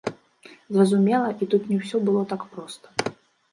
[0.77, 2.87] Зразумела, і тут не ўсё было так проста.